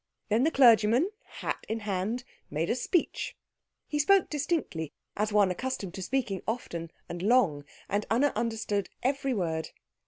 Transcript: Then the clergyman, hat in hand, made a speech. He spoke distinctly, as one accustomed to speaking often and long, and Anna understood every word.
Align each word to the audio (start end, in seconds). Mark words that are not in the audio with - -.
Then 0.29 0.43
the 0.45 0.49
clergyman, 0.49 1.11
hat 1.23 1.63
in 1.69 1.81
hand, 1.81 2.23
made 2.49 2.71
a 2.71 2.75
speech. 2.75 3.37
He 3.85 3.99
spoke 3.99 4.31
distinctly, 4.31 4.93
as 5.15 5.31
one 5.31 5.51
accustomed 5.51 5.93
to 5.93 6.01
speaking 6.01 6.41
often 6.47 6.89
and 7.07 7.21
long, 7.21 7.65
and 7.87 8.07
Anna 8.09 8.33
understood 8.35 8.89
every 9.03 9.35
word. 9.35 9.69